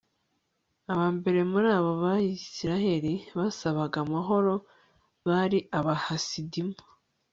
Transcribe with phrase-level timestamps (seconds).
[0.91, 4.53] aba mbere muri abo bayisraheli basabaga amahoro
[5.27, 6.77] bari abahasidimu